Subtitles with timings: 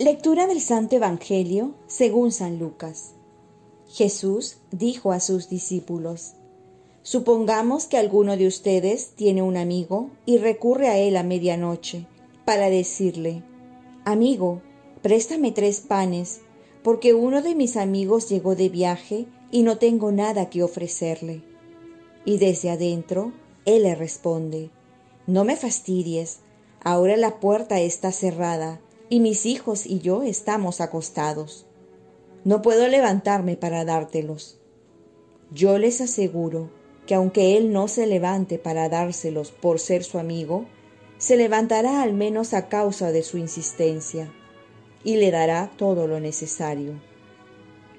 [0.00, 3.14] Lectura del Santo Evangelio según San Lucas.
[3.88, 6.34] Jesús dijo a sus discípulos,
[7.02, 12.06] Supongamos que alguno de ustedes tiene un amigo y recurre a él a medianoche
[12.44, 13.42] para decirle,
[14.04, 14.62] Amigo,
[15.02, 16.42] préstame tres panes,
[16.84, 21.42] porque uno de mis amigos llegó de viaje y no tengo nada que ofrecerle.
[22.24, 23.32] Y desde adentro,
[23.64, 24.70] él le responde,
[25.26, 26.38] No me fastidies,
[26.84, 31.66] ahora la puerta está cerrada y mis hijos y yo estamos acostados.
[32.44, 34.60] No puedo levantarme para dártelos.
[35.50, 36.70] Yo les aseguro
[37.06, 40.66] que aunque él no se levante para dárselos por ser su amigo,
[41.16, 44.32] se levantará al menos a causa de su insistencia
[45.02, 47.00] y le dará todo lo necesario.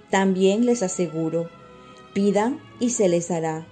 [0.09, 1.49] También les aseguro,
[2.13, 3.67] pidan y se les dará,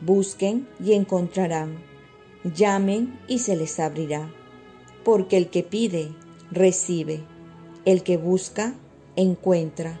[0.00, 1.78] busquen y encontrarán,
[2.44, 4.32] llamen y se les abrirá,
[5.04, 6.12] porque el que pide,
[6.52, 7.20] recibe,
[7.84, 8.74] el que busca,
[9.16, 9.98] encuentra,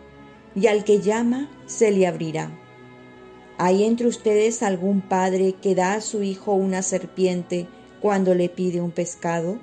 [0.54, 2.58] y al que llama, se le abrirá.
[3.58, 7.66] ¿Hay entre ustedes algún padre que da a su hijo una serpiente
[8.00, 9.58] cuando le pide un pescado?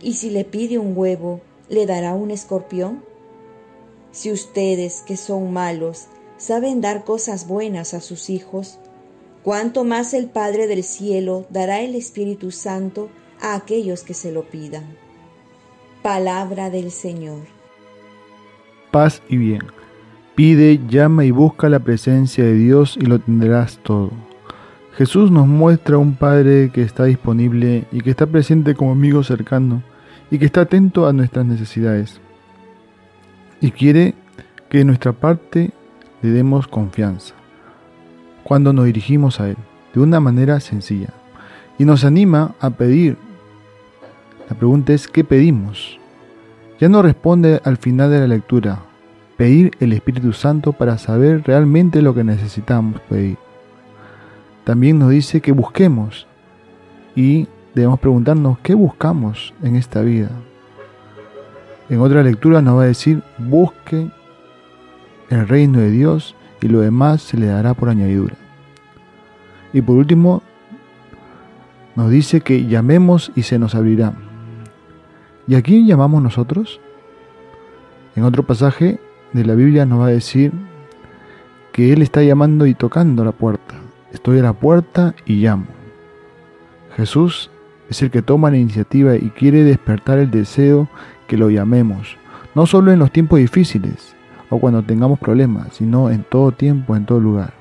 [0.00, 3.04] ¿Y si le pide un huevo, le dará un escorpión?
[4.12, 8.78] Si ustedes, que son malos, saben dar cosas buenas a sus hijos,
[9.42, 13.08] cuánto más el Padre del cielo dará el Espíritu Santo
[13.40, 15.03] a aquellos que se lo pidan.
[16.04, 17.44] Palabra del Señor.
[18.90, 19.62] Paz y bien.
[20.34, 24.10] Pide, llama y busca la presencia de Dios y lo tendrás todo.
[24.98, 29.82] Jesús nos muestra un Padre que está disponible y que está presente como amigo cercano
[30.30, 32.20] y que está atento a nuestras necesidades.
[33.62, 34.14] Y quiere
[34.68, 35.70] que de nuestra parte
[36.20, 37.34] le demos confianza
[38.42, 39.56] cuando nos dirigimos a Él,
[39.94, 41.14] de una manera sencilla.
[41.78, 43.16] Y nos anima a pedir
[44.48, 45.98] la pregunta es, ¿qué pedimos?
[46.78, 48.80] Ya no responde al final de la lectura,
[49.36, 53.38] pedir el Espíritu Santo para saber realmente lo que necesitamos pedir.
[54.64, 56.26] También nos dice que busquemos
[57.16, 60.30] y debemos preguntarnos qué buscamos en esta vida.
[61.88, 64.08] En otra lectura nos va a decir, busque
[65.30, 68.36] el reino de Dios y lo demás se le dará por añadidura.
[69.72, 70.42] Y por último,
[71.94, 74.14] nos dice que llamemos y se nos abrirá.
[75.46, 76.80] ¿Y a quién llamamos nosotros?
[78.16, 78.98] En otro pasaje
[79.32, 80.52] de la Biblia nos va a decir
[81.72, 83.74] que Él está llamando y tocando la puerta.
[84.12, 85.66] Estoy a la puerta y llamo.
[86.96, 87.50] Jesús
[87.90, 90.88] es el que toma la iniciativa y quiere despertar el deseo
[91.26, 92.16] que lo llamemos,
[92.54, 94.14] no solo en los tiempos difíciles
[94.48, 97.52] o cuando tengamos problemas, sino en todo tiempo, en todo lugar.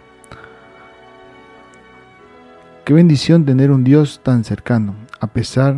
[2.85, 5.75] Qué bendición tener un Dios tan cercano, a pesar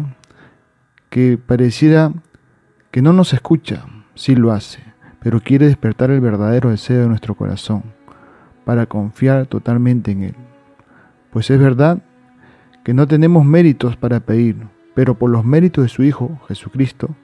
[1.15, 2.11] que pareciera
[2.91, 4.81] que no nos escucha, sí lo hace,
[5.21, 7.83] pero quiere despertar el verdadero deseo de nuestro corazón
[8.65, 10.35] para confiar totalmente en Él.
[11.31, 11.99] Pues es verdad
[12.83, 14.57] que no tenemos méritos para pedir,
[14.93, 17.15] pero por los méritos de su Hijo, Jesucristo,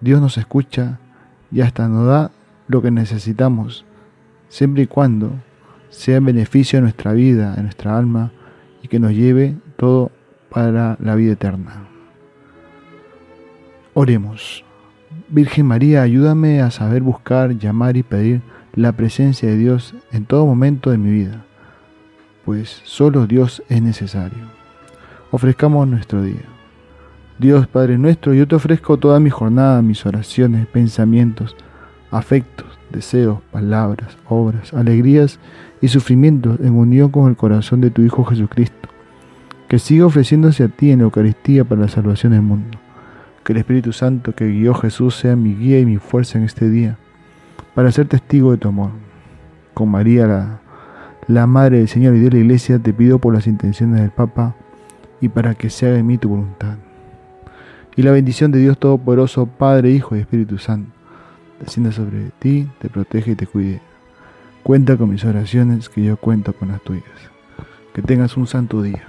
[0.00, 0.98] Dios nos escucha
[1.52, 2.32] y hasta nos da
[2.66, 3.84] lo que necesitamos,
[4.48, 5.30] siempre y cuando
[5.90, 8.32] sea en beneficio de nuestra vida, de nuestra alma,
[8.82, 10.10] y que nos lleve todo
[10.50, 11.89] para la vida eterna.
[13.92, 14.64] Oremos.
[15.28, 18.40] Virgen María, ayúdame a saber buscar, llamar y pedir
[18.72, 21.44] la presencia de Dios en todo momento de mi vida,
[22.44, 24.38] pues solo Dios es necesario.
[25.32, 26.44] Ofrezcamos nuestro día.
[27.40, 31.56] Dios Padre nuestro, yo te ofrezco toda mi jornada, mis oraciones, pensamientos,
[32.12, 35.40] afectos, deseos, palabras, obras, alegrías
[35.80, 38.88] y sufrimientos en unión con el corazón de tu Hijo Jesucristo,
[39.66, 42.78] que siga ofreciéndose a ti en la Eucaristía para la salvación del mundo.
[43.50, 46.70] Que el Espíritu Santo que guió Jesús sea mi guía y mi fuerza en este
[46.70, 46.98] día,
[47.74, 48.92] para ser testigo de tu amor.
[49.74, 50.60] Con María, la,
[51.26, 54.54] la Madre del Señor y de la Iglesia, te pido por las intenciones del Papa
[55.20, 56.76] y para que se haga en mí tu voluntad.
[57.96, 60.92] Y la bendición de Dios Todopoderoso, Padre, Hijo y Espíritu Santo,
[61.58, 63.80] descienda sobre ti, te protege y te cuide.
[64.62, 67.02] Cuenta con mis oraciones, que yo cuento con las tuyas.
[67.94, 69.02] Que tengas un santo día.